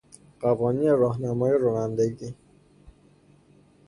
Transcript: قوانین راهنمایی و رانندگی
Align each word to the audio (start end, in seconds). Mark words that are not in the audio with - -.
قوانین 0.41 0.91
راهنمایی 1.01 1.53
و 1.53 1.57
رانندگی 1.63 2.31